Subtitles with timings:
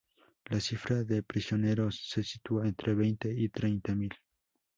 [0.45, 4.15] La cifra de prisioneros se sitúa entre veinte y treinta mil.